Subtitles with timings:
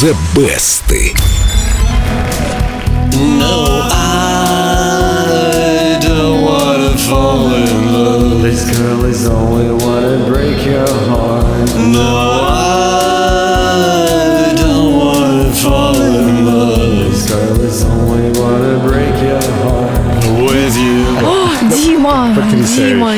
[0.00, 0.90] The Best.
[3.40, 8.42] No, I don't wanna fall in love.
[8.42, 9.15] This girl is
[21.86, 22.88] Дима, Потрясающе.
[22.88, 23.12] Дима,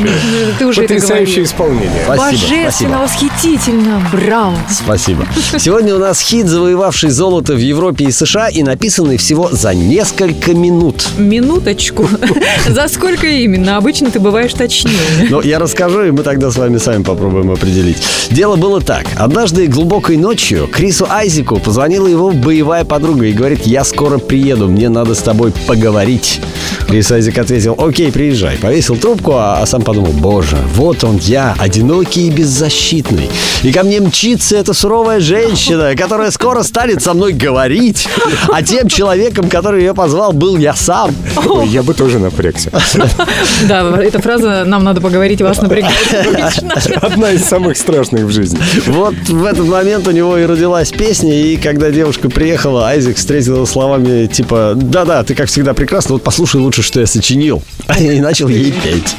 [0.59, 1.45] ты уже это Потрясающее говорил.
[1.45, 2.05] исполнение.
[2.06, 2.91] Божественно, спасибо.
[2.98, 4.59] восхитительно, браво.
[4.70, 5.27] Спасибо.
[5.56, 10.52] Сегодня у нас хит, завоевавший золото в Европе и США и написанный всего за несколько
[10.52, 11.09] минут.
[11.16, 12.06] Минуточку.
[12.69, 13.78] За сколько именно?
[13.78, 14.92] Обычно ты бываешь точнее.
[15.30, 18.03] Но я расскажу, и мы тогда с вами сами попробуем определить.
[18.30, 19.06] Дело было так.
[19.16, 24.91] Однажды глубокой ночью Крису Айзеку позвонила его боевая подруга и говорит, я скоро приеду, мне
[24.91, 26.41] надо с тобой поговорить.
[26.87, 28.58] Крис Айзек ответил, окей, приезжай.
[28.61, 33.31] Повесил трубку, а, а сам подумал, боже, вот он я, одинокий и беззащитный.
[33.62, 38.09] И ко мне мчится эта суровая женщина, которая скоро станет со мной говорить.
[38.53, 41.15] А тем человеком, который ее позвал, был я сам.
[41.47, 42.70] Ой, я бы тоже напрягся.
[43.69, 45.97] Да, эта фраза «нам надо поговорить, вас напрягает».
[47.03, 48.59] Одна из самых страшных в жизни.
[48.87, 53.67] Вот в этот момент у него и родилась песня, и когда девушка приехала, Айзек встретил
[53.67, 57.62] словами типа «Да-да, ты как всегда прекрасна, вот послушай лучше, что я сочинил».
[57.98, 59.16] И начал ей петь.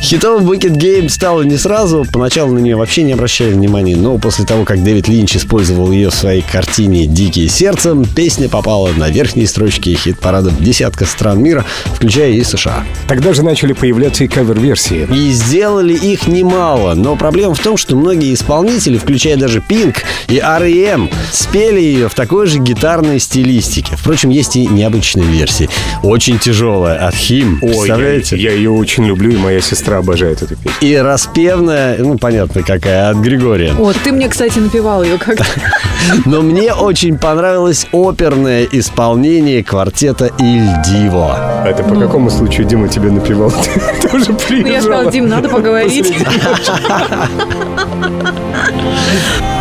[0.00, 4.44] Хитом Wicked Game стало не сразу, поначалу на нее вообще не обращали внимания, но после
[4.44, 9.46] того, как Дэвид Линч использовал ее в своей картине «Дикие сердцем», песня попала на верхние
[9.46, 12.84] строчки хит-парадов десятка стран мира, включая и США.
[13.08, 15.08] Тогда же начали появляться и кавер-версии.
[15.12, 19.96] И сделали их немало, но проблема в том, что многие исполнители, включая даже Pink
[20.28, 23.96] и R.E.M., спели ее в такой же гитарной стилистике.
[23.96, 25.68] Впрочем, есть и необычные версии.
[26.02, 27.88] Очень тяжелая от Хим, Ой,
[28.36, 28.42] я, представляете?
[28.42, 30.70] я ее очень люблю, и моя сестра обожает эту песню.
[30.80, 33.72] И распевная, ну, понятно какая, от Григория.
[33.78, 35.44] О, ты мне, кстати, напевал ее как-то.
[36.24, 41.64] Но мне очень понравилось оперное исполнение квартета Иль Диво.
[41.66, 43.52] Это по какому случаю Дима тебе напевал?
[44.02, 44.80] Ты тоже Ну, я приезжала.
[44.80, 46.12] сказала, Дим, надо поговорить.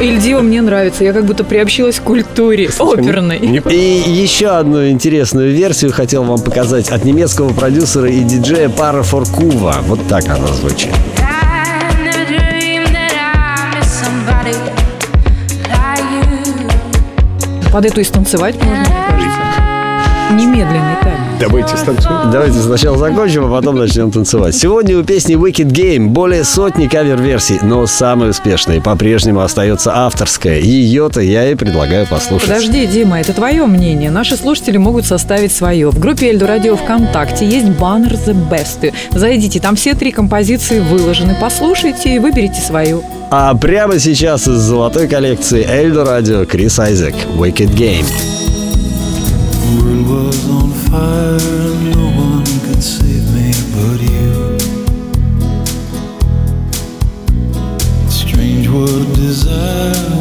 [0.00, 1.04] Ильдива мне нравится.
[1.04, 3.38] Я как будто приобщилась к культуре оперной.
[3.40, 9.02] Не- И еще одну интересную версию хотел вам показать от немецкого продюсера и диджея Пара
[9.02, 9.76] Форкува.
[9.86, 10.90] Вот так она звучит.
[17.72, 19.65] Под эту и станцевать можно, мне кажется.
[20.32, 21.16] Немедленный тайм.
[21.38, 22.30] Давайте станцуем.
[22.32, 24.56] Давайте сначала закончим, а потом начнем танцевать.
[24.56, 30.58] Сегодня у песни Wicked Game более сотни кавер-версий, но самой успешной по-прежнему остается авторская.
[30.58, 32.48] Ее-то я и предлагаю послушать.
[32.48, 34.10] Подожди, Дима, это твое мнение.
[34.10, 35.90] Наши слушатели могут составить свое.
[35.90, 38.92] В группе Эльду Радио ВКонтакте есть баннер The Best.
[39.12, 41.36] Зайдите, там все три композиции выложены.
[41.40, 43.04] Послушайте и выберите свою.
[43.30, 48.06] А прямо сейчас из золотой коллекции Эльдо Радио Крис Айзек Wicked Game.
[50.98, 54.58] No one could save me but you.
[58.08, 60.15] Strange what desire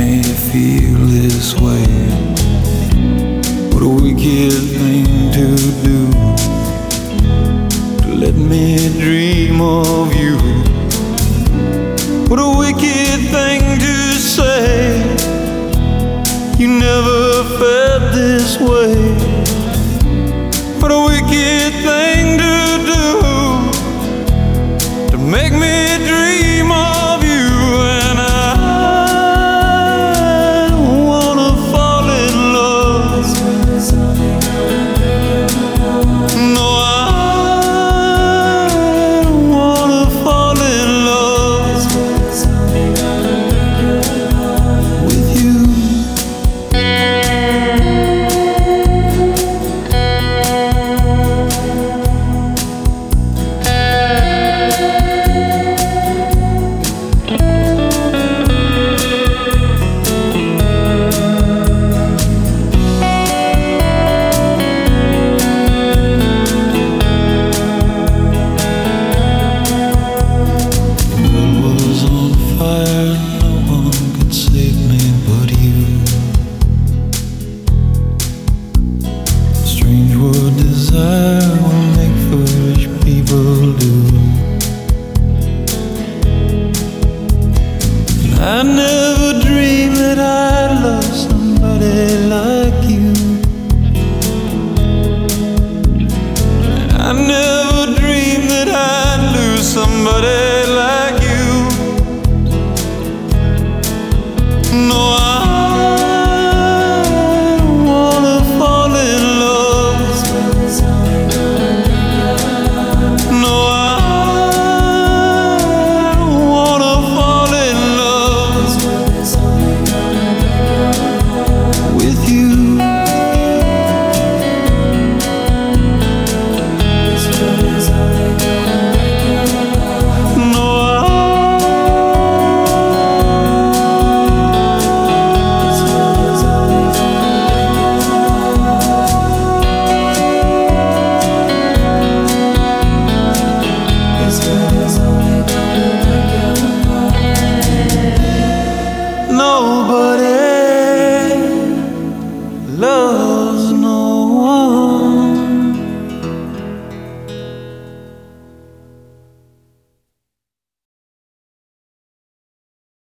[0.00, 1.86] make feel this way.
[3.72, 5.06] What a wicked thing
[5.38, 5.46] to
[5.88, 5.98] do
[8.02, 8.64] to let me
[9.04, 10.36] dream of you.
[12.28, 13.69] What a wicked thing